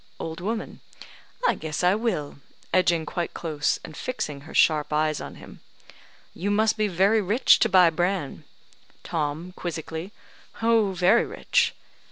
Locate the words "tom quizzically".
9.03-10.11